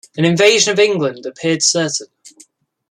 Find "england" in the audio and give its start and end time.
0.79-1.27